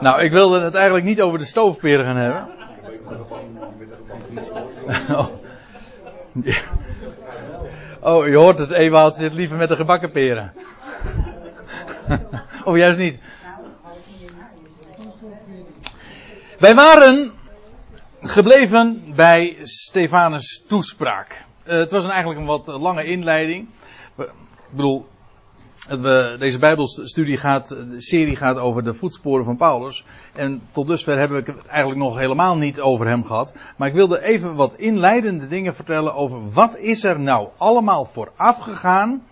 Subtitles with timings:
[0.00, 2.48] Nou, ik wilde het eigenlijk niet over de stoofperen gaan hebben.
[5.10, 5.26] Oh.
[8.00, 10.52] Oh, je hoort het, Ewout zit liever met de gebakken peren.
[12.64, 13.18] of juist niet.
[16.58, 17.30] Wij waren
[18.20, 21.44] gebleven bij Stefanus' toespraak.
[21.64, 23.68] Uh, het was een, eigenlijk een wat lange inleiding.
[24.16, 24.28] Ik
[24.70, 25.06] bedoel,
[25.88, 30.04] we, deze Bijbelstudie gaat, de serie gaat over de voetsporen van Paulus.
[30.32, 33.52] En tot dusver hebben we het eigenlijk nog helemaal niet over hem gehad.
[33.76, 38.58] Maar ik wilde even wat inleidende dingen vertellen over wat is er nou allemaal vooraf
[38.58, 39.22] gegaan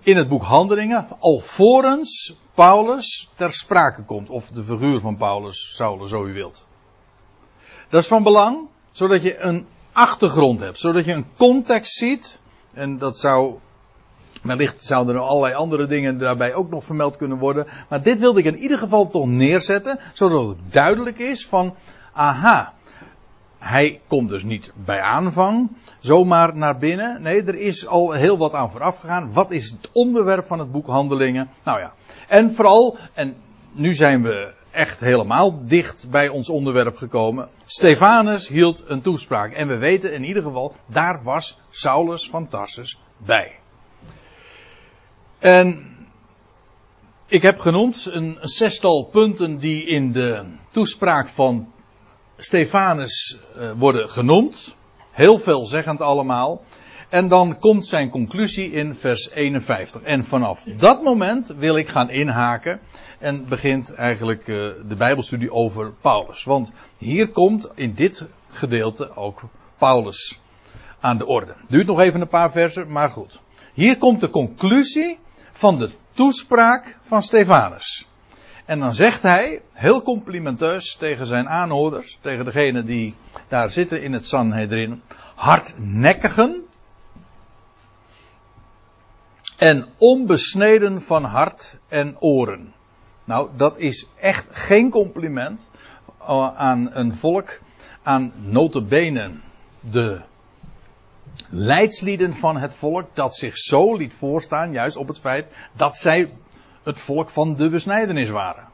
[0.00, 4.28] in het boek Handelingen, alvorens Paulus ter sprake komt.
[4.28, 6.64] Of de figuur van Paulus, Saulus, zo u wilt.
[7.88, 12.40] Dat is van belang, zodat je een achtergrond hebt, zodat je een context ziet.
[12.74, 13.58] En dat zou
[14.46, 17.66] Wellicht zouden er allerlei andere dingen daarbij ook nog vermeld kunnen worden.
[17.88, 21.74] Maar dit wilde ik in ieder geval toch neerzetten, zodat het duidelijk is van,
[22.12, 22.72] aha,
[23.58, 27.22] hij komt dus niet bij aanvang zomaar naar binnen.
[27.22, 29.32] Nee, er is al heel wat aan vooraf gegaan.
[29.32, 31.48] Wat is het onderwerp van het boek Handelingen?
[31.64, 31.92] Nou ja,
[32.28, 33.36] en vooral, en
[33.72, 37.48] nu zijn we echt helemaal dicht bij ons onderwerp gekomen.
[37.64, 39.52] Stefanus hield een toespraak.
[39.52, 43.52] En we weten in ieder geval, daar was Saulus van Tarsus bij.
[45.38, 45.86] En
[47.26, 51.72] ik heb genoemd een zestal punten die in de toespraak van
[52.36, 54.76] Stefanus uh, worden genoemd.
[55.10, 56.62] Heel veelzeggend allemaal.
[57.08, 60.02] En dan komt zijn conclusie in vers 51.
[60.02, 62.80] En vanaf dat moment wil ik gaan inhaken.
[63.18, 64.56] En begint eigenlijk uh,
[64.88, 66.44] de Bijbelstudie over Paulus.
[66.44, 69.42] Want hier komt in dit gedeelte ook
[69.78, 70.38] Paulus
[71.00, 71.54] aan de orde.
[71.68, 73.40] Duurt nog even een paar versen, maar goed.
[73.74, 75.18] Hier komt de conclusie
[75.56, 78.06] van de toespraak van Stefanus.
[78.64, 83.14] En dan zegt hij, heel complimenteus tegen zijn aanhouders, tegen degenen die
[83.48, 85.02] daar zitten in het Sanhedrin,
[85.34, 86.66] hardnekkigen
[89.56, 92.74] en onbesneden van hart en oren.
[93.24, 95.68] Nou, dat is echt geen compliment
[96.56, 97.60] aan een volk,
[98.02, 99.30] aan notabene
[99.80, 100.20] de
[101.48, 106.32] leidslieden van het volk dat zich zo liet voorstaan, juist op het feit dat zij
[106.82, 108.64] het volk van de besnijdenis waren.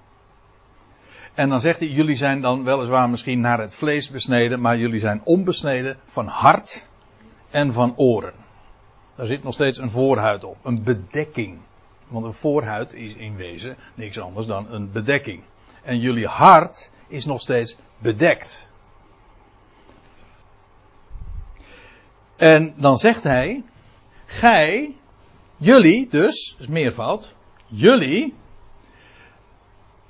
[1.34, 5.00] En dan zegt hij, jullie zijn dan weliswaar misschien naar het vlees besneden, maar jullie
[5.00, 6.88] zijn onbesneden van hart
[7.50, 8.32] en van oren.
[9.14, 11.58] Daar zit nog steeds een voorhuid op, een bedekking.
[12.08, 15.42] Want een voorhuid is in wezen niks anders dan een bedekking.
[15.82, 18.70] En jullie hart is nog steeds bedekt.
[22.42, 23.62] En dan zegt hij,
[24.26, 24.94] gij,
[25.56, 27.34] jullie dus, is meervoud,
[27.66, 28.34] jullie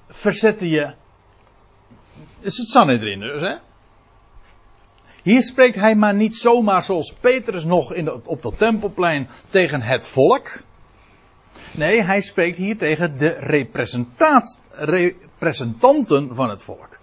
[0.09, 0.95] verzetten je,
[2.41, 3.55] is het Sanhedrin dus hè?
[5.23, 10.07] Hier spreekt hij maar niet zomaar zoals Petrus nog in op dat tempelplein tegen het
[10.07, 10.63] volk.
[11.71, 13.29] Nee, hij spreekt hier tegen de
[15.39, 16.99] representanten van het volk.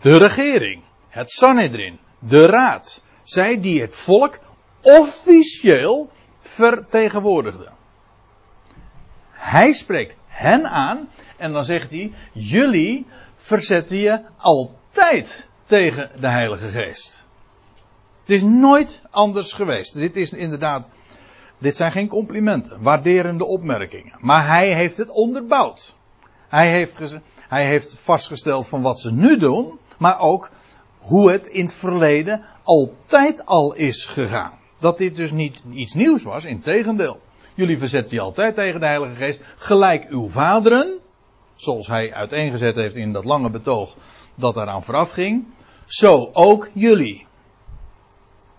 [0.00, 3.02] De regering, het Sanhedrin, de raad.
[3.22, 4.38] Zij die het volk
[4.82, 6.10] officieel
[6.40, 7.68] vertegenwoordigde.
[9.30, 13.06] Hij spreekt hen aan en dan zegt hij: Jullie
[13.36, 17.24] verzetten je altijd tegen de Heilige Geest.
[18.20, 19.94] Het is nooit anders geweest.
[19.94, 20.88] Dit is inderdaad.
[21.58, 24.14] Dit zijn geen complimenten, waarderende opmerkingen.
[24.18, 25.94] Maar hij heeft het onderbouwd.
[26.48, 27.16] Hij heeft,
[27.48, 30.50] hij heeft vastgesteld van wat ze nu doen, maar ook
[30.98, 36.22] hoe het in het verleden altijd al is gegaan dat dit dus niet iets nieuws
[36.22, 37.20] was, in tegendeel.
[37.54, 40.98] Jullie verzetten je altijd tegen de Heilige Geest, gelijk uw vaderen,
[41.54, 43.96] zoals hij uiteengezet heeft in dat lange betoog
[44.34, 45.46] dat daaraan vooraf ging,
[45.84, 47.26] zo ook jullie.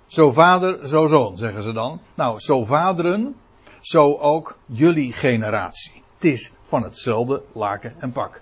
[0.05, 2.01] Zo vader, zo zoon, zeggen ze dan.
[2.13, 3.35] Nou, zo vaderen,
[3.79, 6.03] zo ook jullie generatie.
[6.13, 8.41] Het is van hetzelfde laken en pak.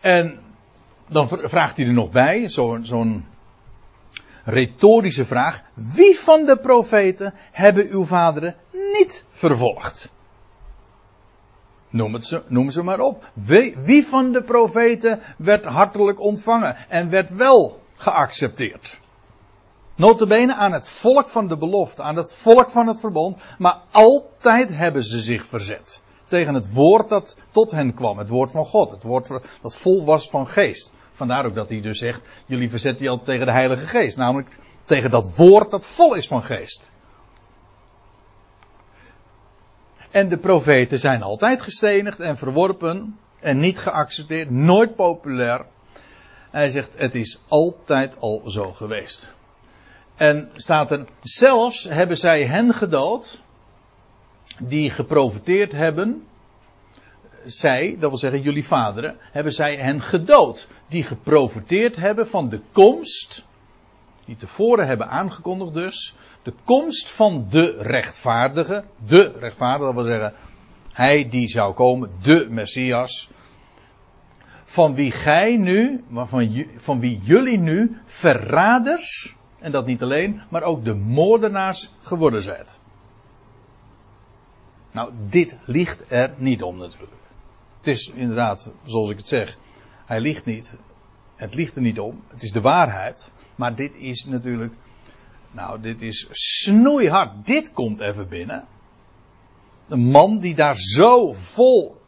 [0.00, 0.51] En
[1.12, 3.20] dan vraagt hij er nog bij, zo'n zo
[4.44, 5.62] retorische vraag.
[5.74, 10.10] Wie van de profeten hebben uw vaderen niet vervolgd?
[11.88, 13.30] Noem, het ze, noem ze maar op.
[13.32, 19.00] Wie, wie van de profeten werd hartelijk ontvangen en werd wel geaccepteerd?
[19.94, 24.68] Notabene aan het volk van de belofte, aan het volk van het verbond, maar altijd
[24.68, 28.90] hebben ze zich verzet tegen het woord dat tot hen kwam, het woord van God,
[28.90, 29.28] het woord
[29.62, 30.92] dat vol was van geest.
[31.22, 34.16] Vandaar ook dat hij dus zegt, jullie verzetten je altijd tegen de Heilige Geest.
[34.16, 36.92] Namelijk tegen dat woord dat vol is van geest.
[40.10, 45.66] En de profeten zijn altijd gestenigd en verworpen en niet geaccepteerd, nooit populair.
[46.50, 49.34] Hij zegt, het is altijd al zo geweest.
[50.14, 53.42] En staat er, zelfs hebben zij hen gedood,
[54.58, 56.26] die geprofiteerd hebben,
[57.44, 62.60] zij, dat wil zeggen jullie vaderen, hebben zij hen gedood, die geprofiteerd hebben van de
[62.72, 63.44] komst,
[64.24, 70.32] die tevoren hebben aangekondigd dus, de komst van de rechtvaardige, de rechtvaardige, dat wil zeggen,
[70.92, 73.30] hij die zou komen, de Messias,
[74.64, 80.62] van wie gij nu, van, van wie jullie nu verraders, en dat niet alleen, maar
[80.62, 82.66] ook de moordenaars geworden zijn.
[84.92, 87.12] Nou, dit ligt er niet om natuurlijk.
[87.82, 89.58] Het is inderdaad, zoals ik het zeg,
[90.04, 90.74] hij ligt niet.
[91.34, 92.22] Het ligt er niet om.
[92.28, 93.30] Het is de waarheid.
[93.54, 94.74] Maar dit is natuurlijk,
[95.50, 97.46] nou, dit is snoeihard.
[97.46, 98.66] Dit komt even binnen.
[99.88, 102.00] Een man die daar zo vol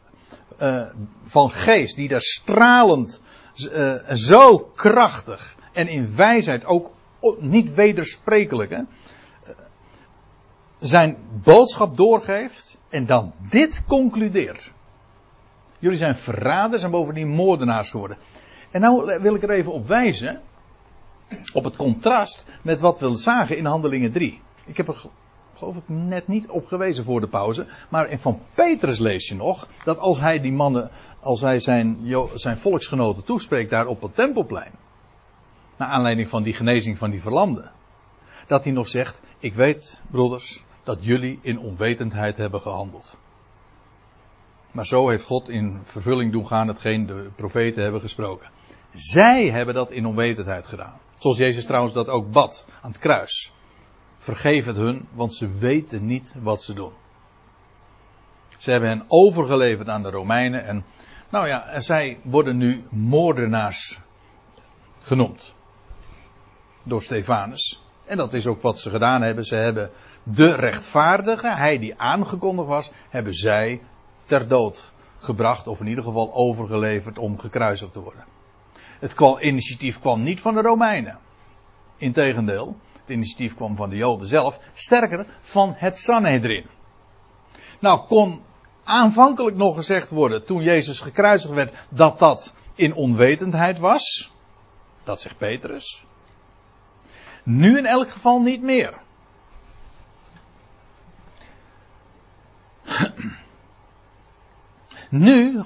[0.61, 0.85] uh,
[1.23, 3.21] van geest, die daar stralend,
[3.55, 6.91] uh, zo krachtig en in wijsheid ook
[7.39, 8.81] niet wedersprekelijk, hè,
[10.79, 14.71] zijn boodschap doorgeeft en dan dit concludeert.
[15.85, 18.17] Jullie zijn verraders en bovendien moordenaars geworden.
[18.71, 20.41] En nou wil ik er even op wijzen.
[21.53, 24.41] Op het contrast met wat we zagen in Handelingen 3.
[24.65, 25.05] Ik heb er
[25.55, 27.65] geloof ik net niet op gewezen voor de pauze.
[27.89, 30.89] Maar van Petrus lees je nog dat als hij die mannen,
[31.19, 31.97] als hij zijn,
[32.35, 34.71] zijn volksgenoten toespreekt daar op het tempelplein.
[35.77, 37.71] Naar aanleiding van die genezing van die verlamden.
[38.47, 43.15] Dat hij nog zegt, ik weet broeders dat jullie in onwetendheid hebben gehandeld.
[44.75, 48.49] Maar zo heeft God in vervulling doen gaan hetgeen de profeten hebben gesproken.
[48.93, 50.99] Zij hebben dat in onwetendheid gedaan.
[51.17, 53.53] Zoals Jezus trouwens dat ook bad aan het kruis.
[54.17, 56.91] Vergeef het hun, want ze weten niet wat ze doen.
[58.57, 60.85] Ze hebben hen overgeleverd aan de Romeinen en,
[61.29, 63.99] nou ja, zij worden nu moordenaars
[65.01, 65.55] genoemd.
[66.83, 67.83] Door Stefanus.
[68.05, 69.45] En dat is ook wat ze gedaan hebben.
[69.45, 69.89] Ze hebben
[70.23, 73.81] de rechtvaardige, hij die aangekondigd was, hebben zij
[74.25, 78.25] ter dood gebracht, of in ieder geval overgeleverd om gekruisigd te worden.
[78.99, 81.19] Het initiatief kwam niet van de Romeinen.
[81.97, 84.59] Integendeel, het initiatief kwam van de Joden zelf.
[84.73, 86.65] Sterker, van het Sanhedrin.
[87.79, 88.41] Nou, kon
[88.83, 94.31] aanvankelijk nog gezegd worden, toen Jezus gekruisigd werd, dat dat in onwetendheid was.
[95.03, 96.05] Dat zegt Petrus.
[97.43, 99.03] Nu in elk geval niet meer.
[105.19, 105.61] Nu,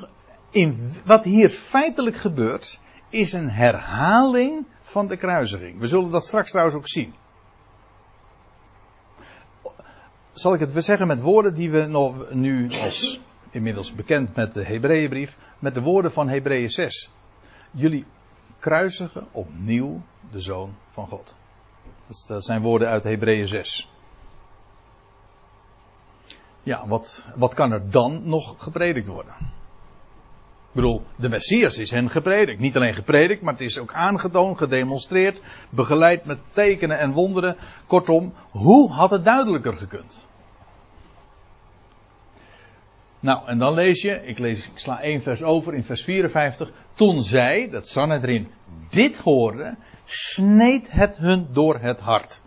[0.50, 2.80] in, wat hier feitelijk gebeurt,
[3.10, 5.80] is een herhaling van de kruisiging.
[5.80, 7.13] We zullen dat straks trouwens ook zien.
[10.31, 14.63] Zal ik het zeggen met woorden die we nog nu als inmiddels bekend met de
[14.63, 17.10] Hebreeënbrief, met de woorden van Hebreeën 6.
[17.72, 18.06] Jullie
[18.60, 21.36] kruisigen opnieuw de Zoon van God.
[22.28, 23.90] Dat zijn woorden uit Hebreeën 6.
[26.63, 29.33] Ja, wat, wat kan er dan nog gepredikt worden?
[30.69, 32.59] Ik bedoel, de Messias is hen gepredikt.
[32.59, 37.56] Niet alleen gepredikt, maar het is ook aangetoond, gedemonstreerd, begeleid met tekenen en wonderen.
[37.85, 40.27] Kortom, hoe had het duidelijker gekund?
[43.19, 46.71] Nou, en dan lees je, ik, lees, ik sla één vers over in vers 54.
[46.94, 48.47] Toen zij, dat Sanhedrin,
[48.89, 49.75] dit hoorde,
[50.06, 52.42] sneed het hun door het hart.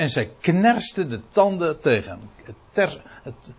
[0.00, 2.20] En zij knersten de tanden tegen
[2.72, 3.52] Het, het,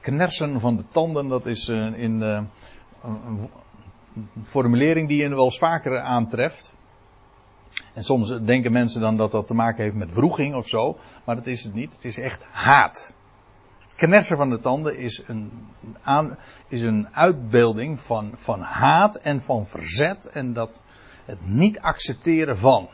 [0.00, 2.40] knersen van de tanden, dat is uh, in, uh,
[3.02, 3.50] een,
[4.44, 6.72] formulering die je wel eens vaker aantreft.
[7.92, 10.96] En soms denken mensen dan dat dat te maken heeft met wroeging of zo.
[11.24, 11.92] Maar dat is het niet.
[11.92, 13.14] Het is echt haat.
[13.82, 15.50] Het knersen van de tanden is een,
[16.68, 20.26] is een uitbeelding van, van haat en van verzet.
[20.26, 20.80] En dat
[21.24, 22.88] het niet accepteren van.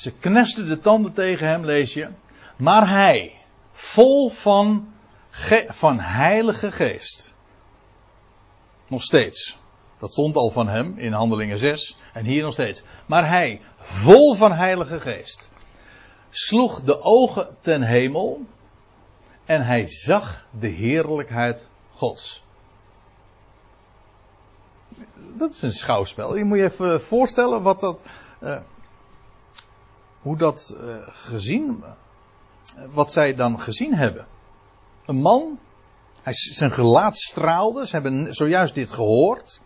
[0.00, 2.08] Ze knesten de tanden tegen hem, lees je.
[2.56, 3.40] Maar hij,
[3.72, 4.92] vol van,
[5.68, 7.36] van heilige geest.
[8.88, 9.58] Nog steeds.
[9.98, 12.82] Dat stond al van hem in Handelingen 6 en hier nog steeds.
[13.06, 15.52] Maar hij, vol van heilige geest,
[16.30, 18.46] sloeg de ogen ten hemel
[19.44, 22.44] en hij zag de heerlijkheid Gods.
[25.14, 26.36] Dat is een schouwspel.
[26.36, 28.02] Je moet je even voorstellen wat dat,
[28.42, 28.60] uh,
[30.20, 31.84] hoe dat uh, gezien,
[32.90, 34.26] wat zij dan gezien hebben.
[35.06, 35.58] Een man,
[36.22, 39.60] hij, zijn gelaat straalde, ze hebben zojuist dit gehoord.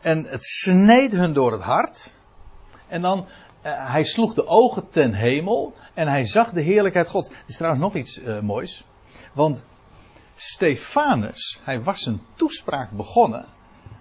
[0.00, 2.14] En het sneed hun door het hart.
[2.88, 3.26] En dan
[3.62, 7.30] eh, hij sloeg de ogen ten hemel en hij zag de heerlijkheid God.
[7.30, 8.84] Er is trouwens nog iets uh, moois.
[9.32, 9.64] Want
[10.36, 13.44] Stefanus, hij was een toespraak begonnen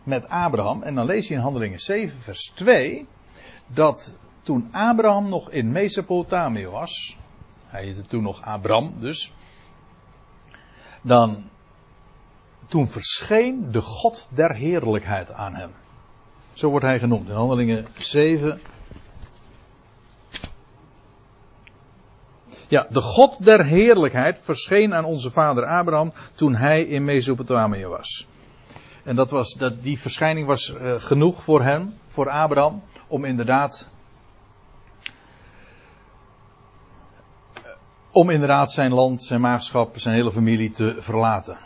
[0.04, 0.84] met Abraham.
[0.84, 3.08] En dan lees je in Handelingen 7, vers 2.
[3.68, 7.18] Dat toen Abraham nog in Mesopotamië was.
[7.68, 9.34] Hij heette toen nog Abram dus.
[11.02, 11.44] Dan.
[12.68, 15.72] Toen verscheen de God der heerlijkheid aan hem.
[16.54, 18.62] Zo wordt hij genoemd in Handelingen 7.
[22.68, 28.28] Ja, de God der heerlijkheid verscheen aan onze vader Abraham toen hij in Mesopotamië was.
[29.04, 33.90] En dat was, dat, die verschijning was uh, genoeg voor hem, voor Abraham, om inderdaad.
[38.14, 41.58] Om inderdaad zijn land, zijn maagschap, zijn hele familie te verlaten.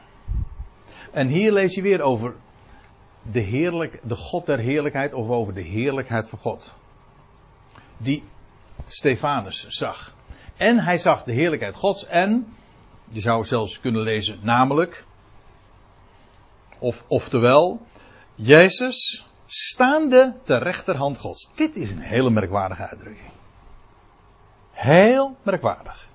[1.11, 2.35] En hier lees je weer over
[3.31, 6.75] de, heerlijk, de God der heerlijkheid, of over de heerlijkheid van God.
[7.97, 8.23] Die
[8.87, 10.15] Stefanus zag.
[10.57, 12.53] En hij zag de heerlijkheid Gods en,
[13.09, 15.05] je zou zelfs kunnen lezen, namelijk,
[16.79, 17.81] of, oftewel,
[18.35, 21.49] Jezus staande ter rechterhand Gods.
[21.55, 23.31] Dit is een hele merkwaardige uitdrukking.
[24.71, 26.07] Heel merkwaardig.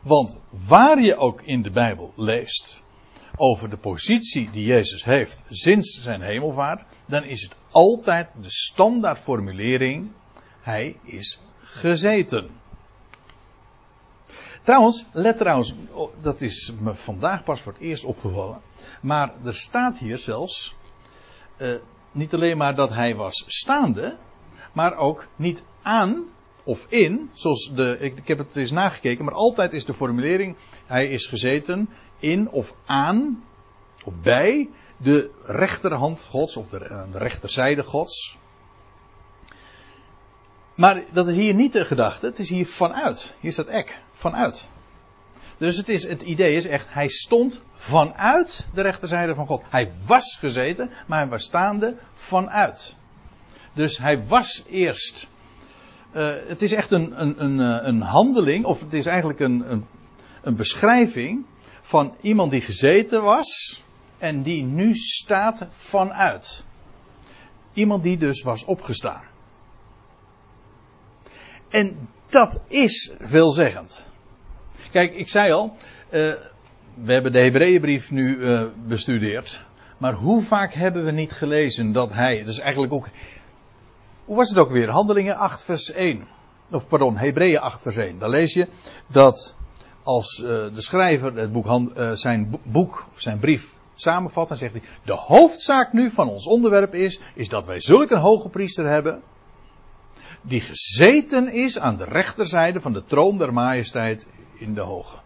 [0.00, 2.80] Want waar je ook in de Bijbel leest
[3.36, 10.12] over de positie die Jezus heeft sinds zijn hemelvaart, dan is het altijd de standaardformulering:
[10.60, 12.50] Hij is gezeten.
[14.62, 18.60] Trouwens, let trouwens, oh, dat is me vandaag pas voor het eerst opgevallen.
[19.00, 20.74] Maar er staat hier zelfs
[21.58, 21.74] uh,
[22.12, 24.18] niet alleen maar dat hij was staande,
[24.72, 26.24] maar ook niet aan
[26.64, 30.56] of in, zoals de, ik, ik heb het eens nagekeken, maar altijd is de formulering,
[30.86, 31.88] hij is gezeten
[32.18, 33.44] in of aan
[34.04, 38.38] of bij de rechterhand gods of de, de rechterzijde gods.
[40.74, 43.36] Maar dat is hier niet de gedachte, het is hier vanuit.
[43.40, 44.68] Hier staat ek, vanuit.
[45.60, 49.62] Dus het, is, het idee is echt, hij stond vanuit de rechterzijde van God.
[49.68, 52.94] Hij was gezeten, maar hij was staande vanuit.
[53.72, 55.26] Dus hij was eerst.
[56.16, 59.84] Uh, het is echt een, een, een, eh, een, handeling, of het is eigenlijk een,
[60.42, 61.44] een, beschrijving
[61.80, 63.82] van iemand die gezeten was
[64.18, 66.64] en die nu staat vanuit.
[67.72, 69.22] Iemand die dus was opgestaan.
[71.68, 74.08] En dat is veelzeggend.
[74.90, 75.76] Kijk, ik zei al,
[76.10, 76.32] uh,
[76.94, 78.38] we hebben de Hebreeënbrief nu
[78.86, 79.64] bestudeerd.
[79.98, 83.08] Maar hoe vaak hebben we niet gelezen dat hij, dat is eigenlijk ook,
[84.30, 84.90] hoe was het ook weer?
[84.90, 86.28] Handelingen 8 vers 1.
[86.70, 88.18] Of pardon, Hebreeën 8 vers 1.
[88.18, 88.68] Daar lees je
[89.06, 89.56] dat
[90.02, 94.72] als uh, de schrijver het boek, uh, zijn boek, of zijn brief samenvat, dan zegt
[94.72, 98.86] hij, de hoofdzaak nu van ons onderwerp is, is dat wij zulke een hoge priester
[98.86, 99.22] hebben,
[100.42, 105.16] die gezeten is aan de rechterzijde van de troon der majesteit in de hoge.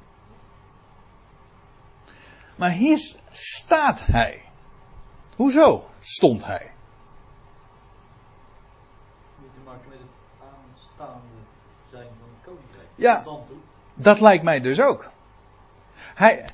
[2.57, 4.41] Maar hier staat hij.
[5.37, 6.73] Hoezo stond hij?
[9.55, 9.99] te maken met
[10.97, 12.89] zijn van het koninkrijk.
[12.95, 13.25] Ja,
[13.95, 15.11] dat lijkt mij dus ook.
[16.15, 16.51] Hij,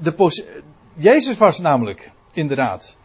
[0.00, 0.12] de
[0.94, 2.96] Jezus was namelijk inderdaad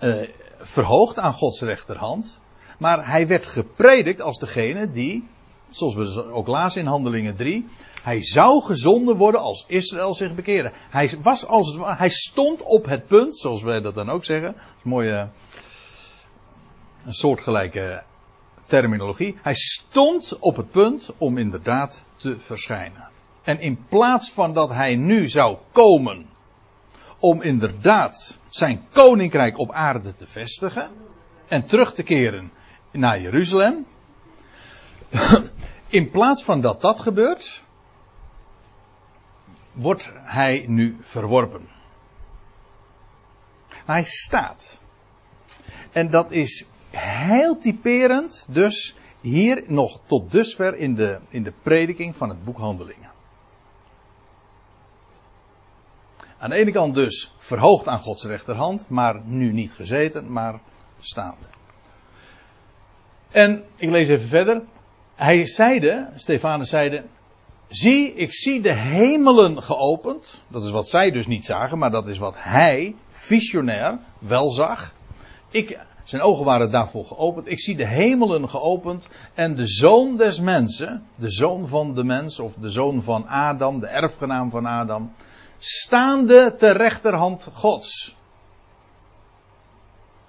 [0.00, 2.40] uh, verhoogd aan Gods rechterhand.
[2.78, 5.28] Maar hij werd gepredikt als degene die,
[5.70, 7.68] zoals we ook lazen in Handelingen 3,
[8.02, 10.72] hij zou gezonden worden als Israël zich bekeerde.
[10.90, 14.48] Hij was als het hij stond op het punt, zoals wij dat dan ook zeggen.
[14.48, 15.28] Een mooie,
[17.04, 18.02] een soortgelijke
[18.64, 19.38] terminologie.
[19.42, 23.08] Hij stond op het punt om inderdaad te verschijnen.
[23.42, 26.26] En in plaats van dat hij nu zou komen
[27.18, 30.90] om inderdaad zijn koninkrijk op aarde te vestigen
[31.48, 32.52] en terug te keren
[32.90, 33.86] naar Jeruzalem.
[35.88, 37.62] In plaats van dat dat gebeurt,
[39.72, 41.68] wordt hij nu verworpen.
[43.68, 44.80] Hij staat.
[45.92, 52.16] En dat is heel typerend, dus hier nog tot dusver in de, in de prediking
[52.16, 53.10] van het boek Handelingen.
[56.38, 60.60] Aan de ene kant dus verhoogd aan Gods rechterhand, maar nu niet gezeten, maar
[61.00, 61.46] staande.
[63.30, 64.62] En ik lees even verder.
[65.14, 67.04] Hij zeide, Stefanus zeide,
[67.68, 70.42] zie, ik zie de hemelen geopend.
[70.48, 74.94] Dat is wat zij dus niet zagen, maar dat is wat hij, visionair, wel zag.
[75.50, 77.46] Ik, zijn ogen waren daarvoor geopend.
[77.46, 82.40] Ik zie de hemelen geopend en de zoon des mensen, de zoon van de mens,
[82.40, 85.12] of de zoon van Adam, de erfgenaam van Adam,
[85.58, 88.16] staande ter rechterhand Gods.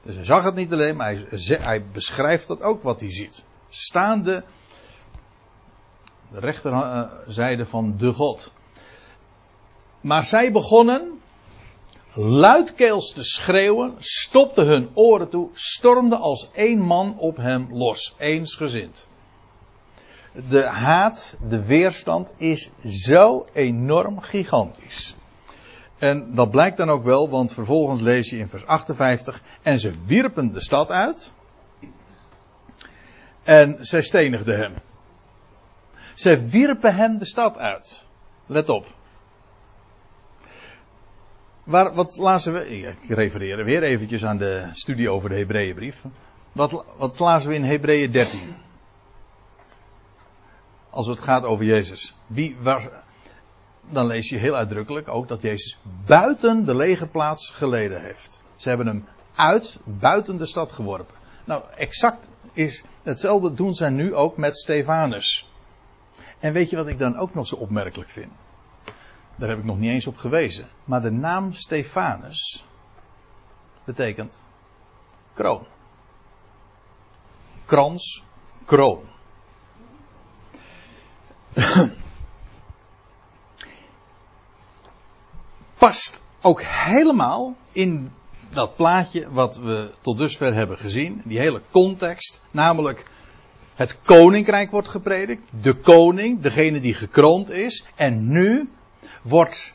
[0.03, 3.46] Dus hij zag het niet alleen, maar hij, hij beschrijft dat ook wat hij ziet.
[3.70, 4.44] staande
[6.32, 8.53] de rechterzijde van de God.
[10.01, 11.22] Maar zij begonnen
[12.13, 19.08] luidkeels te schreeuwen, stopten hun oren toe, stormden als één man op hem los, eensgezind.
[20.50, 25.15] De haat, de weerstand is zo enorm gigantisch.
[25.98, 29.41] En dat blijkt dan ook wel, want vervolgens lees je in vers 58.
[29.62, 31.32] En ze wierpen de stad uit.
[33.43, 34.74] En zij stenigden hem.
[36.13, 38.03] Ze wierpen hem de stad uit.
[38.46, 38.86] Let op.
[41.63, 42.70] Waar, wat lazen we?
[42.70, 46.03] Ik refereer weer eventjes aan de studie over de Hebreeënbrief.
[46.51, 48.39] Wat, wat lazen we in Hebreeën 13?
[50.89, 52.15] Als het gaat over Jezus.
[52.27, 52.55] Wie
[53.89, 58.43] dan lees je heel uitdrukkelijk ook dat Jezus buiten de legerplaats geleden heeft.
[58.55, 59.05] Ze hebben hem
[59.36, 61.15] uit, buiten de stad geworpen.
[61.46, 65.50] Nou, exact is hetzelfde doen zij nu ook met Stefanus.
[66.39, 68.32] En weet je wat ik dan ook nog zo opmerkelijk vind?
[69.36, 70.68] Daar heb ik nog niet eens op gewezen.
[70.84, 72.66] Maar de naam Stefanus
[73.84, 74.42] betekent
[75.34, 75.66] kroon.
[77.66, 78.24] Krans,
[78.66, 79.04] kroon.
[85.78, 88.12] Past ook helemaal in
[88.50, 91.22] dat plaatje wat we tot dusver hebben gezien.
[91.25, 92.42] Die hele context.
[92.52, 93.06] Namelijk
[93.75, 95.44] het koninkrijk wordt gepredikt.
[95.62, 97.86] De koning, degene die gekroond is.
[97.96, 98.70] En nu
[99.22, 99.74] wordt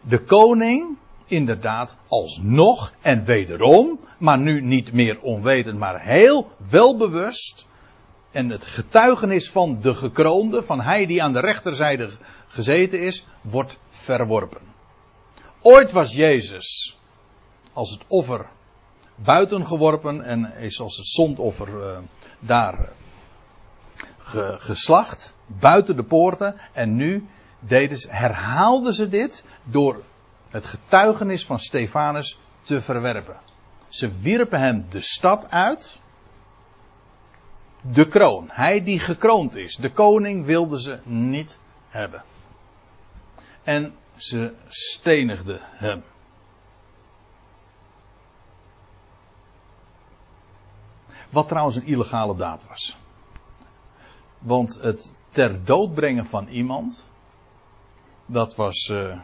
[0.00, 0.96] de koning
[1.26, 7.66] inderdaad alsnog en wederom, maar nu niet meer onwetend, maar heel welbewust.
[8.30, 12.10] En het getuigenis van de gekroonde, van hij die aan de rechterzijde
[12.46, 14.60] gezeten is, wordt verworpen.
[15.60, 16.98] Ooit was Jezus
[17.72, 18.46] als het offer
[19.14, 21.98] buiten geworpen en is als het zondoffer uh,
[22.38, 22.92] daar
[24.18, 26.54] ge, geslacht, buiten de poorten.
[26.72, 27.26] En nu
[27.66, 30.02] deden ze, herhaalden ze dit door
[30.50, 33.36] het getuigenis van Stefanus te verwerpen.
[33.88, 36.00] Ze wierpen hem de stad uit.
[37.80, 38.48] De kroon.
[38.52, 39.76] Hij die gekroond is.
[39.76, 42.22] De koning wilden ze niet hebben.
[43.62, 46.02] En ze stenigden hem.
[51.30, 52.96] Wat trouwens een illegale daad was.
[54.38, 57.06] Want het ter dood brengen van iemand
[58.26, 59.18] dat was, uh,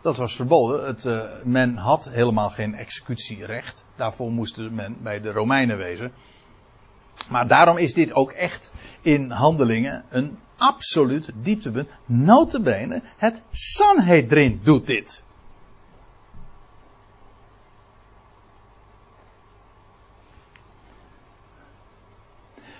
[0.00, 0.86] dat was verboden.
[0.86, 3.84] Het, uh, men had helemaal geen executierecht.
[3.96, 6.12] Daarvoor moest men bij de Romeinen wezen.
[7.28, 11.88] Maar daarom is dit ook echt in handelingen een absoluut dieptepunt.
[12.04, 15.24] Notabene, het Sanhedrin doet dit.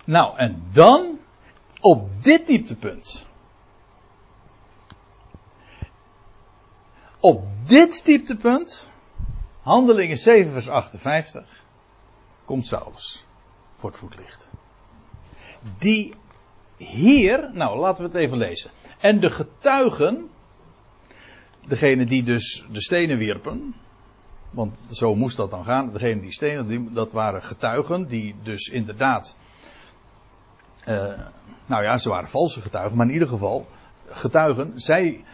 [0.04, 1.18] Nou, en dan
[1.80, 3.26] op dit dieptepunt
[7.20, 8.88] Op dit dieptepunt,
[9.62, 11.64] handelingen 7 vers 58,
[12.44, 13.24] komt Saulus
[13.76, 14.48] voor het voetlicht.
[15.78, 16.14] Die
[16.76, 18.70] hier, nou laten we het even lezen.
[18.98, 20.30] En de getuigen,
[21.66, 23.74] degene die dus de stenen wierpen,
[24.50, 29.36] want zo moest dat dan gaan, degene die stenen, dat waren getuigen, die dus inderdaad,
[30.88, 31.20] uh,
[31.66, 33.66] nou ja, ze waren valse getuigen, maar in ieder geval
[34.06, 35.24] getuigen, zij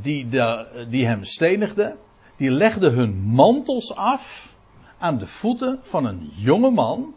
[0.00, 1.96] die, de, die hem stenigden,
[2.36, 4.54] die legden hun mantels af
[4.98, 7.14] aan de voeten van een jonge man.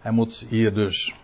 [0.00, 1.14] Hij moet hier dus.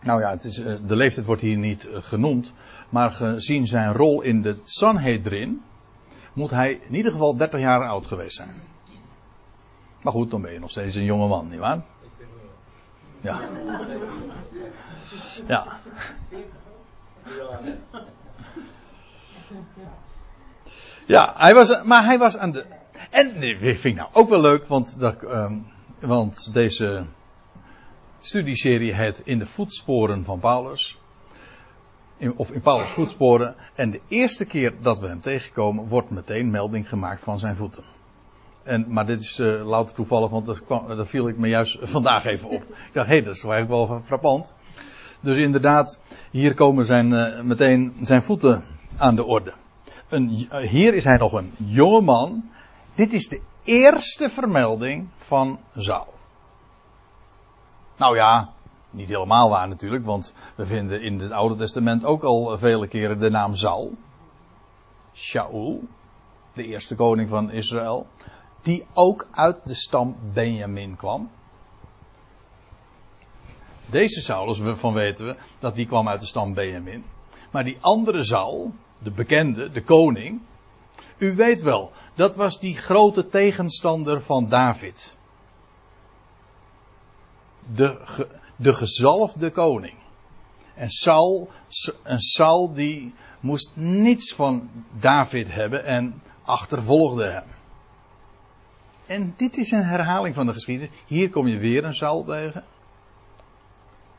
[0.00, 2.52] Nou ja, het is, uh, de leeftijd wordt hier niet uh, genoemd.
[2.88, 5.62] Maar gezien zijn rol in de Sanhedrin.
[6.32, 8.62] moet hij in ieder geval 30 jaar oud geweest zijn.
[10.02, 11.82] Maar goed, dan ben je nog steeds een jonge man, nietwaar?
[13.20, 13.40] Ja.
[15.46, 15.80] Ja.
[21.06, 22.64] Ja, hij was, maar hij was aan de.
[23.10, 25.66] En nee, vind ik nou ook wel leuk, want, um,
[26.00, 27.04] want deze
[28.20, 30.98] studieserie heet In de voetsporen van Paulus.
[32.36, 33.54] Of in Paulus' voetsporen.
[33.74, 37.84] En de eerste keer dat we hem tegenkomen, wordt meteen melding gemaakt van zijn voeten.
[38.62, 42.48] En, maar dit is uh, louter toevallig, want dat, viel ik me juist vandaag even
[42.48, 42.62] op.
[42.62, 44.54] Ik dacht, hé, hey, dat is eigenlijk wel frappant.
[45.20, 48.64] Dus inderdaad, hier komen zijn, uh, meteen zijn voeten
[49.00, 49.52] aan de orde.
[50.08, 50.28] Een,
[50.68, 52.50] hier is hij nog een jonge man.
[52.94, 56.14] Dit is de eerste vermelding van Saul.
[57.96, 58.52] Nou ja,
[58.90, 63.18] niet helemaal waar natuurlijk, want we vinden in het Oude Testament ook al vele keren
[63.18, 63.94] de naam Saul.
[65.14, 65.82] Shaul,
[66.52, 68.06] de eerste koning van Israël,
[68.62, 71.30] die ook uit de stam Benjamin kwam.
[73.86, 77.04] Deze Saulus, van weten we, dat die kwam uit de stam Benjamin.
[77.50, 80.40] Maar die andere Saul, de bekende, de koning.
[81.18, 85.16] U weet wel, dat was die grote tegenstander van David.
[87.74, 88.00] De,
[88.56, 89.98] de gezalfde koning.
[90.74, 91.48] En Saul,
[92.02, 97.44] en Saul die moest niets van David hebben en achtervolgde hem.
[99.06, 100.94] En dit is een herhaling van de geschiedenis.
[101.06, 102.64] Hier kom je weer een Saul tegen.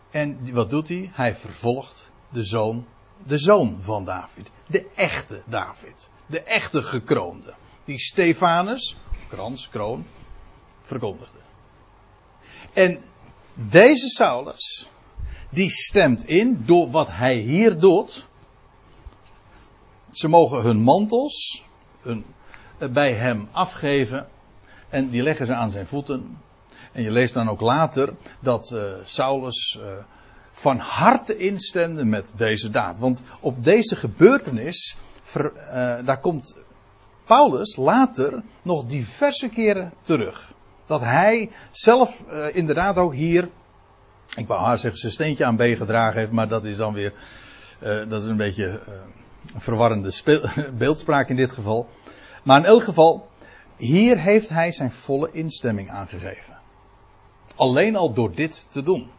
[0.10, 1.10] En wat doet hij?
[1.13, 2.86] Hij vervolgt de zoon,
[3.28, 4.52] de zoon van David.
[4.66, 6.10] De echte David.
[6.26, 7.54] De echte gekroonde.
[7.86, 8.98] Die Stefanus,
[9.30, 10.06] krans, kroon,
[10.82, 11.40] verkondigde.
[12.74, 13.04] En
[13.54, 14.88] deze Saulus,
[15.50, 18.28] die stemt in door wat hij hier doet.
[20.12, 21.64] Ze mogen hun mantels
[22.02, 22.26] hun,
[22.78, 24.28] eh, bij hem afgeven
[24.90, 26.38] en die leggen ze aan zijn voeten.
[26.92, 29.86] En je leest dan ook later dat uh, Saulus uh,
[30.62, 33.00] van harte instemde met deze daad.
[33.00, 34.97] Want op deze gebeurtenis,
[35.38, 35.43] uh,
[36.06, 36.56] daar komt
[37.24, 40.54] Paulus later nog diverse keren terug.
[40.86, 43.50] Dat hij zelf inderdaad ook hier,
[44.36, 47.13] ik wou haar zeggen, zijn steentje aan B gedragen heeft, maar dat is dan weer,
[47.80, 48.82] dat is een beetje
[49.54, 50.12] een verwarrende
[50.78, 51.89] beeldspraak in dit geval.
[52.43, 53.30] Maar in elk geval,
[53.78, 56.58] hier heeft hij zijn volle instemming aangegeven.
[57.56, 59.10] Alleen al door dit te doen.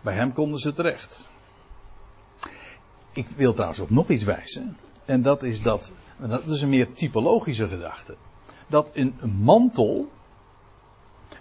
[0.00, 1.28] Bij hem konden ze terecht.
[3.12, 4.76] Ik wil trouwens op nog iets wijzen.
[5.04, 8.16] En dat is dat, dat is een meer typologische gedachte.
[8.66, 10.10] Dat een mantel,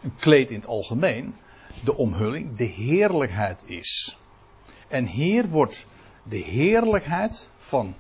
[0.02, 1.36] een kleed in het algemeen,
[1.84, 4.18] de omhulling, de heerlijkheid is.
[4.88, 5.86] En hier wordt
[6.24, 7.96] de heerlijkheid van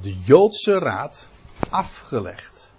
[0.00, 1.30] de Joodse raad
[1.70, 2.74] afgelegd.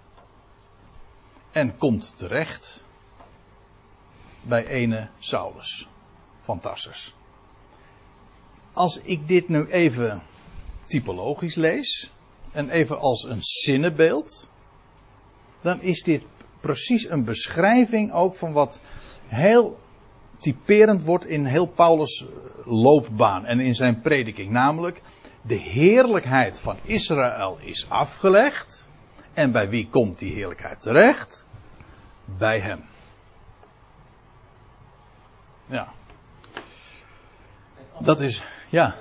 [1.50, 2.84] En komt terecht
[4.42, 5.88] bij ene Saulus
[6.38, 6.60] van.
[8.72, 10.22] Als ik dit nu even
[10.86, 12.12] typologisch lees
[12.52, 14.48] en even als een zinnenbeeld,
[15.60, 16.24] dan is dit
[16.60, 18.80] precies een beschrijving ook van wat
[19.26, 19.78] heel
[20.38, 22.24] typerend wordt in heel Paulus'
[22.64, 24.50] loopbaan en in zijn prediking.
[24.50, 25.02] Namelijk,
[25.42, 28.88] de heerlijkheid van Israël is afgelegd.
[29.34, 31.46] En bij wie komt die heerlijkheid terecht?
[32.24, 32.84] Bij hem.
[35.68, 35.88] Ja.
[37.98, 38.94] Dat is, ja.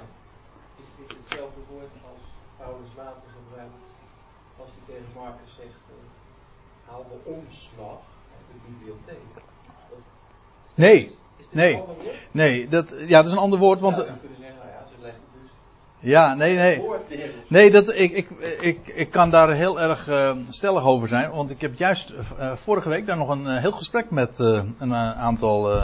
[0.76, 2.22] Is dit hetzelfde woord als
[2.58, 3.84] Paulus later gebruikt
[4.60, 5.96] als hij tegen Marcus zegt: uh,
[6.92, 8.00] haal de omslag
[8.38, 9.26] uit de bibliotheek?
[9.90, 10.00] Dat,
[10.76, 11.84] nee, is nee,
[12.32, 14.06] nee, dat, ja, dat is een ander woord, want.
[16.00, 16.38] ja, nou ja, dus.
[16.38, 16.84] Nee, nee.
[17.48, 21.32] Nee, dat, ik, ik, ik, ik kan daar heel erg uh, stellig over zijn.
[21.32, 24.96] Want ik heb juist uh, vorige week daar nog een uh, heel gesprek met een
[24.96, 25.82] aantal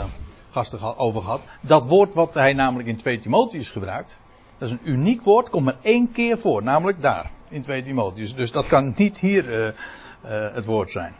[0.54, 1.40] gasten over gehad.
[1.60, 4.18] Dat woord wat hij namelijk in 2 Timotheus gebruikt.
[4.58, 6.62] Dat is een uniek woord, komt maar één keer voor.
[6.62, 8.34] Namelijk daar, in 2 Timotheus.
[8.34, 9.74] Dus dat kan niet hier
[10.52, 11.14] het woord zijn.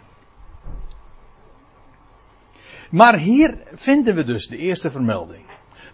[2.90, 5.44] Maar hier vinden we dus de eerste vermelding.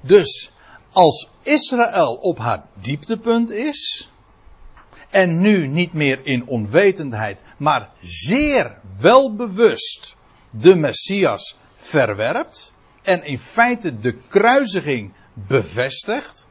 [0.00, 0.52] Dus
[0.92, 4.10] als Israël op haar dieptepunt is,
[5.10, 10.16] en nu niet meer in onwetendheid, maar zeer welbewust
[10.50, 12.72] de Messias verwerpt
[13.02, 16.48] en in feite de kruisiging bevestigt.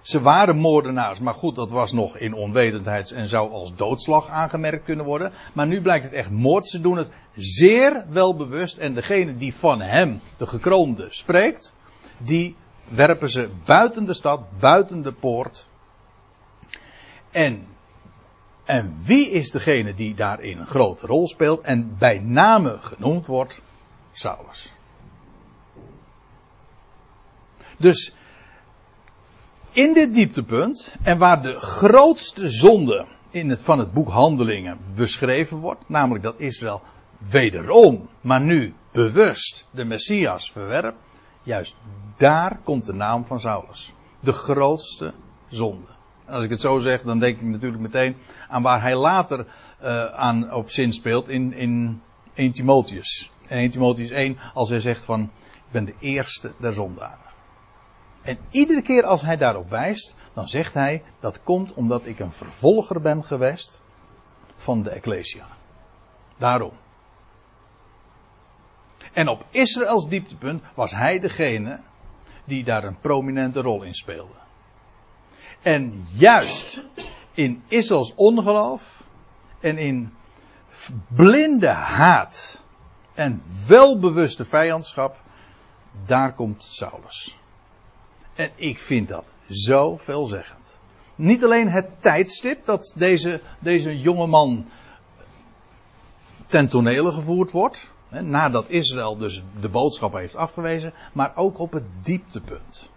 [0.00, 4.84] Ze waren moordenaars, maar goed, dat was nog in onwetendheid en zou als doodslag aangemerkt
[4.84, 5.32] kunnen worden.
[5.52, 6.68] Maar nu blijkt het echt moord.
[6.68, 11.74] Ze doen het zeer welbewust en degene die van hem, de gekroonde, spreekt,
[12.18, 12.56] die
[12.88, 15.68] werpen ze buiten de stad, buiten de poort.
[17.30, 17.66] En,
[18.64, 23.60] en wie is degene die daarin een grote rol speelt en bij name genoemd wordt?
[24.12, 24.72] Saulus.
[27.78, 28.14] Dus
[29.72, 35.56] in dit dieptepunt en waar de grootste zonde in het, van het boek Handelingen beschreven
[35.56, 36.82] wordt, namelijk dat Israël
[37.30, 40.98] wederom, maar nu bewust de Messias verwerpt,
[41.44, 41.76] Juist
[42.16, 43.92] daar komt de naam van Saulus.
[44.20, 45.12] De grootste
[45.48, 45.86] zonde.
[46.24, 48.16] En als ik het zo zeg, dan denk ik natuurlijk meteen
[48.48, 49.46] aan waar hij later
[49.82, 52.02] uh, aan op zin speelt in, in
[52.34, 53.30] 1 Timotheus.
[53.46, 55.22] En 1 Timotheus 1, als hij zegt van,
[55.54, 57.18] ik ben de eerste der zondaren.
[58.24, 62.32] En iedere keer als hij daarop wijst, dan zegt hij, dat komt omdat ik een
[62.32, 63.80] vervolger ben geweest
[64.56, 65.46] van de Ecclesia.
[66.36, 66.72] Daarom.
[69.12, 71.80] En op Israëls dieptepunt was hij degene
[72.44, 74.34] die daar een prominente rol in speelde.
[75.62, 76.84] En juist
[77.32, 79.02] in Israëls ongeloof
[79.60, 80.14] en in
[81.08, 82.62] blinde haat
[83.14, 85.16] en welbewuste vijandschap
[86.06, 87.38] daar komt Saulus.
[88.34, 90.78] En ik vind dat zo veelzeggend.
[91.14, 94.66] Niet alleen het tijdstip dat deze, deze jonge man
[96.46, 97.90] ten tonele gevoerd wordt.
[98.08, 100.92] Hè, nadat Israël dus de boodschap heeft afgewezen.
[101.12, 102.90] Maar ook op het dieptepunt.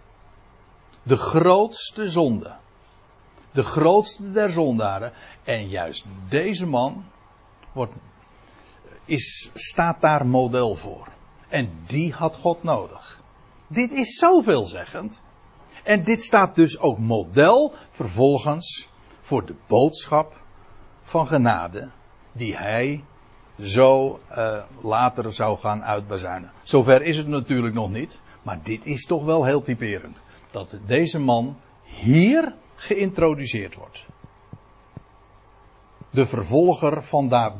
[1.02, 2.56] De grootste zonde.
[3.50, 5.12] De grootste der zondaren.
[5.44, 7.04] En juist deze man
[7.72, 7.92] wordt,
[9.04, 11.08] is, staat daar model voor.
[11.48, 13.22] En die had God nodig.
[13.66, 15.20] Dit is zo veelzeggend.
[15.88, 18.88] En dit staat dus ook model vervolgens
[19.20, 20.40] voor de boodschap
[21.02, 21.90] van genade
[22.32, 23.04] die hij
[23.60, 26.52] zo uh, later zou gaan uitbazuinen.
[26.62, 30.20] Zover is het natuurlijk nog niet, maar dit is toch wel heel typerend.
[30.50, 34.04] Dat deze man hier geïntroduceerd wordt.
[36.10, 37.52] De vervolger van daar.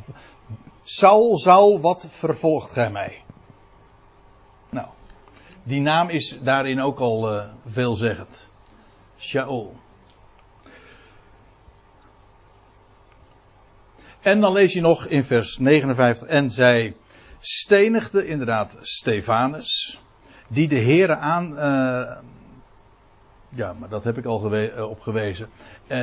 [0.83, 3.23] Saul, Saul, wat vervolgt gij mij?
[5.69, 8.47] Die naam is daarin ook al uh, veelzeggend.
[9.17, 9.75] Shaul.
[14.21, 16.27] En dan lees je nog in vers 59.
[16.27, 16.95] En zij
[17.39, 20.01] stenigde inderdaad Stefanus.
[20.47, 21.51] Die de Heere aan.
[21.51, 22.17] Uh,
[23.49, 25.49] ja, maar dat heb ik al gewe uh, op gewezen.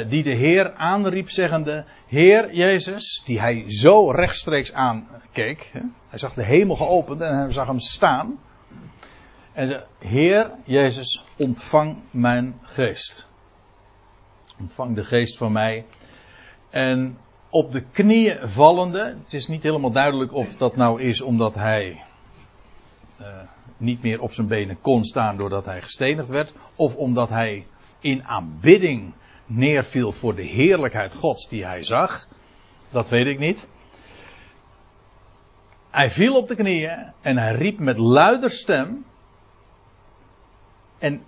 [0.08, 5.72] Die de Heer aanriep, zeggende: Heer Jezus, die hij zo rechtstreeks aankeek.
[6.08, 8.38] Hij zag de hemel geopend en hij zag hem staan.
[9.56, 13.28] En zei: Heer Jezus, ontvang mijn geest.
[14.60, 15.84] Ontvang de geest van mij.
[16.70, 17.18] En
[17.50, 19.16] op de knieën vallende.
[19.22, 22.02] Het is niet helemaal duidelijk of dat nou is omdat hij
[23.20, 23.26] uh,
[23.76, 26.52] niet meer op zijn benen kon staan doordat hij gestenigd werd.
[26.74, 27.66] Of omdat hij
[28.00, 29.14] in aanbidding
[29.46, 32.26] neerviel voor de heerlijkheid Gods die hij zag.
[32.92, 33.68] Dat weet ik niet.
[35.90, 39.04] Hij viel op de knieën en hij riep met luider stem.
[40.98, 41.22] En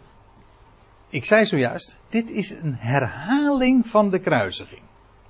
[1.08, 4.82] ik zei zojuist, dit is een herhaling van de kruisiging.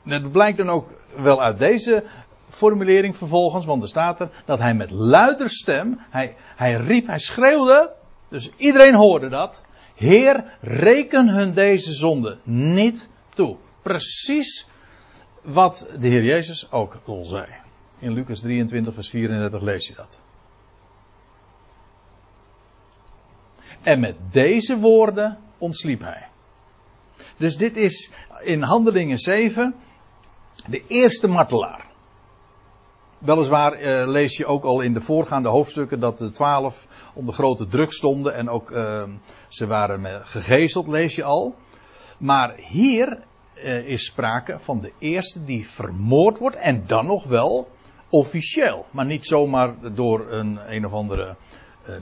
[0.03, 2.05] Dat blijkt dan ook wel uit deze
[2.51, 7.19] formulering vervolgens, want er staat er dat hij met luider stem, hij, hij riep, hij
[7.19, 7.93] schreeuwde,
[8.29, 9.65] dus iedereen hoorde dat.
[9.95, 13.57] Heer, reken hun deze zonde niet toe.
[13.83, 14.69] Precies
[15.43, 17.47] wat de Heer Jezus ook al zei.
[17.99, 20.23] In Lucas 23, vers 34 lees je dat.
[23.83, 26.29] En met deze woorden ontsliep hij.
[27.37, 28.13] Dus dit is
[28.43, 29.75] in Handelingen 7
[30.69, 31.87] de eerste martelaar.
[33.19, 37.67] Weliswaar uh, lees je ook al in de voorgaande hoofdstukken dat de twaalf onder grote
[37.67, 39.03] druk stonden en ook uh,
[39.49, 41.55] ze waren gegezeld, lees je al.
[42.19, 43.19] Maar hier
[43.65, 47.69] uh, is sprake van de eerste die vermoord wordt en dan nog wel
[48.09, 48.87] officieel.
[48.91, 51.37] Maar niet zomaar door een een of andere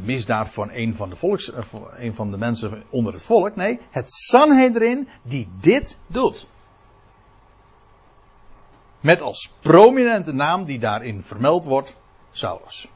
[0.01, 1.53] misdaad van een van de volks,
[1.97, 3.57] een van de mensen onder het volk.
[3.57, 6.47] Nee, het Sanhedrin die dit doet.
[9.01, 11.97] Met als prominente naam die daarin vermeld wordt,
[12.31, 12.89] Saulus.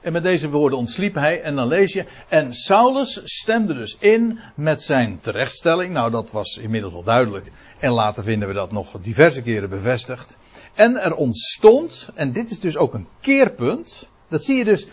[0.00, 2.06] En met deze woorden ontsliep hij en dan lees je.
[2.28, 5.92] En Saulus stemde dus in met zijn terechtstelling.
[5.92, 7.52] Nou, dat was inmiddels wel duidelijk.
[7.78, 10.36] En later vinden we dat nog diverse keren bevestigd.
[10.74, 14.10] En er ontstond, en dit is dus ook een keerpunt.
[14.28, 14.86] Dat zie je dus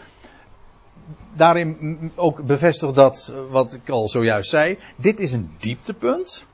[1.36, 4.78] daarin ook bevestigd dat wat ik al zojuist zei.
[4.96, 6.46] Dit is een dieptepunt.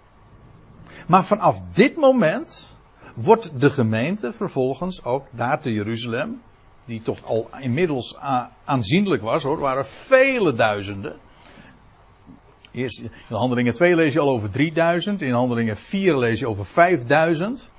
[1.08, 2.78] Maar vanaf dit moment
[3.16, 6.42] wordt de gemeente vervolgens ook daar te Jeruzalem,
[6.86, 8.15] die toch al inmiddels
[8.65, 11.19] aanzienlijk was hoor, waren vele duizenden.
[12.72, 16.65] Eerst in handelingen 2 lees je al over 3000, in handelingen 4 lees je over
[16.65, 17.69] 5000.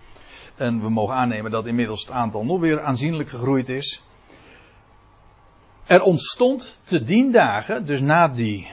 [0.56, 4.02] En we mogen aannemen dat inmiddels het aantal nog weer aanzienlijk gegroeid is.
[5.86, 8.70] Er ontstond te dien dagen, dus na die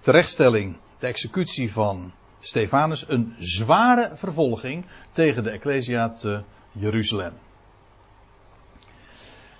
[0.00, 7.32] terechtstelling, de executie van Stefanus een zware vervolging tegen de Ecclesia te Jeruzalem.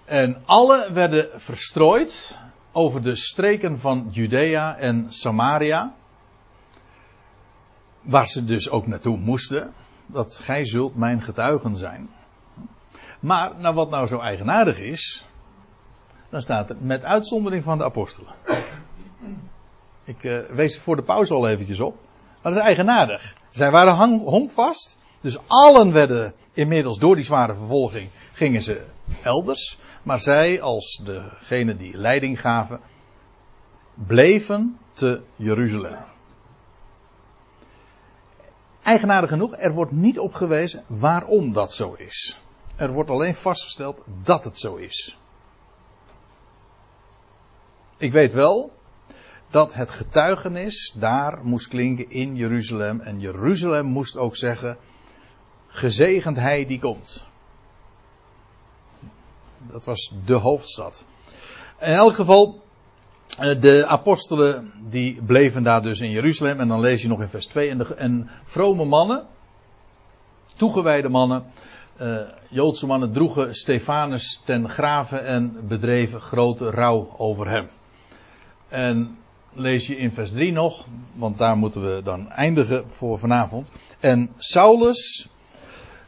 [0.09, 2.38] En alle werden verstrooid
[2.73, 5.94] over de streken van Judea en Samaria.
[8.01, 9.73] Waar ze dus ook naartoe moesten.
[10.07, 12.11] Dat gij zult mijn getuigen zijn.
[13.21, 15.27] Maar, nou wat nou zo eigenaardig is.
[16.31, 18.35] Dan staat er met uitzondering van de apostelen.
[20.05, 21.97] Ik uh, wees voor de pauze al eventjes op.
[22.42, 23.35] Dat is eigenaardig.
[23.51, 24.99] Zij waren hang, honkvast.
[25.21, 28.85] Dus allen werden inmiddels door die zware vervolging gingen ze
[29.23, 29.79] elders.
[30.03, 32.81] Maar zij als degene die leiding gaven
[33.95, 35.99] bleven te Jeruzalem.
[38.83, 42.41] Eigenaardig genoeg, er wordt niet op gewezen waarom dat zo is.
[42.77, 45.19] Er wordt alleen vastgesteld dat het zo is.
[47.97, 48.73] Ik weet wel
[49.51, 53.01] dat het getuigenis daar moest klinken in Jeruzalem.
[53.01, 54.79] En Jeruzalem moest ook zeggen:
[55.69, 57.27] gezegend hij die komt.
[59.59, 61.05] Dat was de hoofdstad.
[61.81, 62.63] In elk geval,
[63.39, 66.61] eh, de apostelen die bleven daar dus in Jeruzalem.
[66.61, 67.69] En dan lees je nog in vers 2.
[67.69, 69.27] En, en vrome mannen,
[70.57, 71.45] toegewijde mannen,
[72.01, 77.69] uh, Joodse mannen droegen Stefanus ten graven en bedreven grote rouw over hem.
[78.69, 79.19] En
[79.53, 83.71] lees je in vers 3 nog, want daar moeten we dan eindigen voor vanavond.
[84.01, 85.29] En Saulus,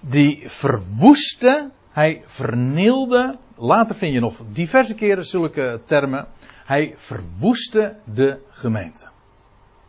[0.00, 6.28] die verwoestte, hij vernielde, later vind je nog diverse keren zulke termen,
[6.64, 9.08] hij verwoestte de gemeente.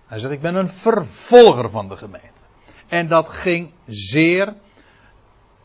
[0.07, 2.27] Hij zegt, ik ben een vervolger van de gemeente.
[2.87, 4.55] En dat ging zeer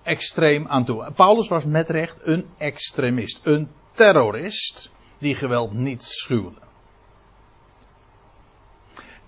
[0.02, 1.12] extreem aan toe.
[1.12, 6.61] Paulus was met recht een extremist, een terrorist die geweld niet schuwde.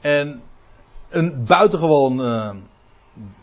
[0.01, 0.43] En
[1.09, 2.51] een buitengewoon uh,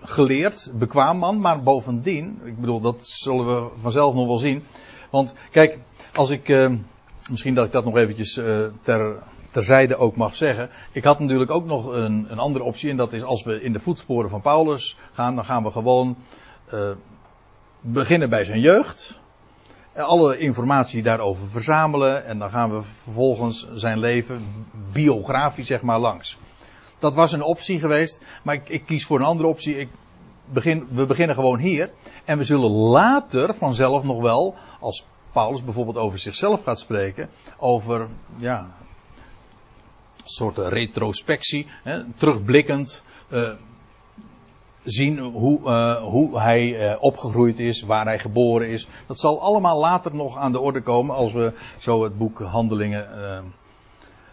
[0.01, 4.63] geleerd, bekwaam man, maar bovendien, ik bedoel, dat zullen we vanzelf nog wel zien.
[5.09, 5.79] Want kijk,
[6.13, 6.71] als ik, uh,
[7.29, 10.69] misschien dat ik dat nog eventjes uh, ter, terzijde ook mag zeggen.
[10.91, 13.73] Ik had natuurlijk ook nog een, een, andere optie, en dat is als we in
[13.73, 16.17] de voetsporen van Paulus gaan, dan gaan we gewoon
[17.81, 19.19] beginnen bij zijn jeugd.
[19.95, 26.37] Alle informatie daarover verzamelen en dan gaan we vervolgens zijn leven biografisch zeg maar langs.
[26.99, 29.77] Dat was een optie geweest, maar ik, ik kies voor een andere optie.
[29.77, 29.89] Ik
[30.45, 31.91] begin, we beginnen gewoon hier.
[32.25, 38.07] En we zullen later vanzelf nog wel, als Paulus bijvoorbeeld over zichzelf gaat spreken, over
[38.37, 38.59] ja,
[40.17, 43.03] een soort retrospectie, hè, terugblikkend.
[43.29, 43.49] Uh,
[44.83, 48.87] zien hoe, uh, hoe hij uh, opgegroeid is, waar hij geboren is.
[49.07, 53.07] Dat zal allemaal later nog aan de orde komen als we zo het boek Handelingen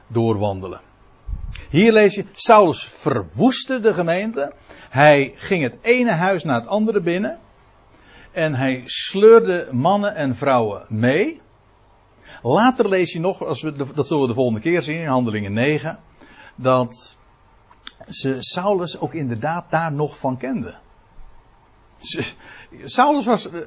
[0.07, 0.81] doorwandelen.
[1.73, 4.53] Hier lees je, Saulus verwoestte de gemeente.
[4.91, 7.39] Hij ging het ene huis naar het andere binnen.
[8.33, 11.41] En hij sleurde mannen en vrouwen mee.
[12.43, 15.53] Later lees je nog, als we, dat zullen we de volgende keer zien in Handelingen
[15.53, 15.99] 9,
[16.57, 17.19] dat
[18.09, 20.75] ze Saulus ook inderdaad daar nog van kende.
[22.85, 23.61] Saulus was, eh,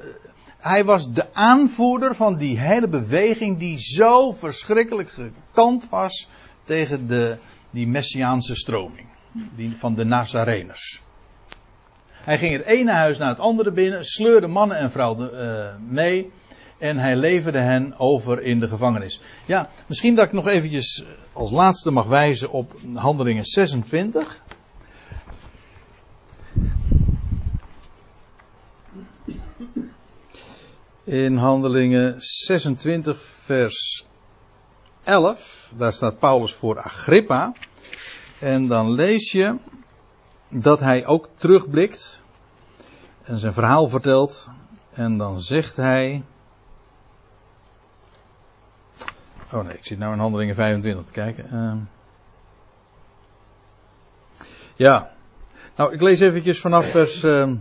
[0.58, 6.28] hij was de aanvoerder van die hele beweging die zo verschrikkelijk gekant was
[6.64, 7.38] tegen de,
[7.76, 9.08] die messiaanse stroming.
[9.56, 11.00] Die van de Nazareners.
[12.10, 16.32] Hij ging het ene huis naar het andere binnen, sleurde mannen en vrouwen uh, mee.
[16.78, 19.20] En hij leverde hen over in de gevangenis.
[19.46, 24.42] Ja, misschien dat ik nog eventjes als laatste mag wijzen op handelingen 26.
[31.04, 34.04] In handelingen 26 vers
[35.04, 37.52] 11, daar staat Paulus voor Agrippa.
[38.46, 39.56] En dan lees je
[40.48, 42.22] dat hij ook terugblikt
[43.22, 44.50] en zijn verhaal vertelt.
[44.92, 46.22] En dan zegt hij.
[49.52, 51.46] Oh nee, ik zit nou in handelingen 25 te kijken.
[51.52, 51.74] Uh,
[54.76, 55.10] ja.
[55.76, 57.24] Nou, ik lees eventjes vanaf vers.
[57.24, 57.52] Uh,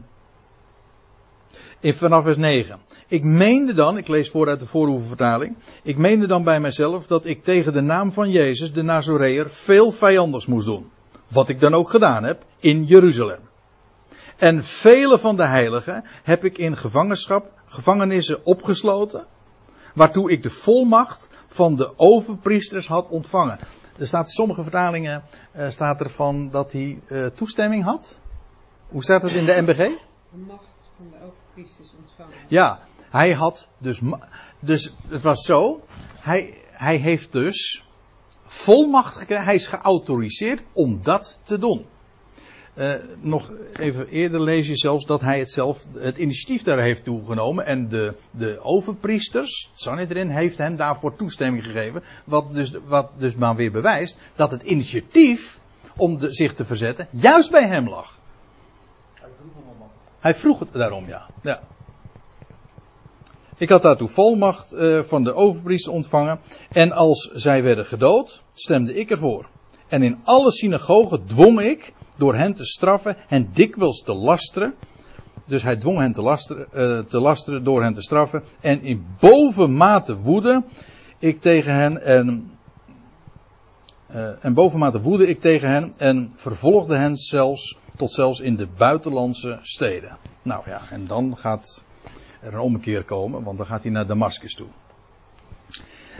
[1.82, 2.80] vanaf vers 9.
[3.08, 5.56] Ik meende dan, ik lees voor uit de voorhoevenvertaling.
[5.84, 9.92] Ik meende dan bij mijzelf dat ik tegen de naam van Jezus, de Nazoreër, veel
[9.92, 10.92] vijandigs moest doen.
[11.28, 13.40] Wat ik dan ook gedaan heb in Jeruzalem.
[14.38, 19.26] En vele van de heiligen heb ik in gevangenschap, gevangenissen opgesloten.
[19.94, 23.60] Waartoe ik de volmacht van de overpriesters had ontvangen.
[23.98, 25.24] Er staat in sommige vertalingen
[25.56, 28.20] uh, staat er van dat hij uh, toestemming had.
[28.88, 29.78] Hoe staat het in de MBG?
[29.78, 29.96] De
[30.48, 30.66] macht
[30.98, 31.45] van de overpriesters
[32.00, 32.38] ontvangen.
[32.48, 34.02] Ja, hij had dus,
[34.60, 37.84] dus het was zo, hij, hij heeft dus
[38.46, 41.86] volmacht gekregen, hij is geautoriseerd om dat te doen.
[42.78, 47.04] Uh, nog even eerder lees je zelfs dat hij het zelf het initiatief daar heeft
[47.04, 47.66] toegenomen.
[47.66, 52.04] En de, de overpriesters, Sanhedrin, heeft hem daarvoor toestemming gegeven.
[52.24, 55.60] Wat dus, wat dus maar weer bewijst dat het initiatief
[55.96, 58.20] om zich te verzetten juist bij hem lag.
[60.26, 61.26] Hij vroeg, het daarom, ja.
[61.42, 61.62] ja.
[63.58, 66.40] Ik had daartoe volmacht uh, van de overpriester ontvangen.
[66.72, 69.46] En als zij werden gedood, stemde ik ervoor.
[69.88, 74.74] En in alle synagogen dwong ik, door hen te straffen, hen dikwijls te lasteren.
[75.46, 78.44] Dus hij dwong hen te lasteren, uh, te lasteren door hen te straffen.
[78.62, 80.64] En in bovenmate woede
[81.20, 82.55] ik tegen hen en,
[84.42, 89.60] en bovenmate woede ik tegen hen en vervolgde hen zelfs tot zelfs in de buitenlandse
[89.62, 90.18] steden.
[90.42, 91.84] Nou ja, en dan gaat
[92.42, 94.68] er een ommekeer komen, want dan gaat hij naar Damascus toe.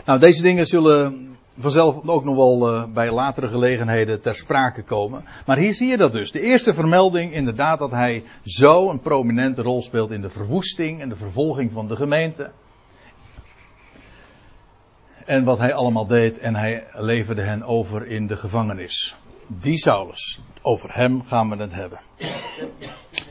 [0.04, 5.24] Nou, deze dingen zullen vanzelf ook nog wel uh, bij latere gelegenheden ter sprake komen.
[5.46, 6.32] Maar hier zie je dat dus.
[6.32, 11.08] De eerste vermelding inderdaad dat hij zo een prominente rol speelt in de verwoesting en
[11.08, 12.50] de vervolging van de gemeente.
[15.26, 19.14] En wat hij allemaal deed en hij leverde hen over in de gevangenis.
[19.46, 20.40] Die Saulus.
[20.62, 22.00] Over hem gaan we het hebben.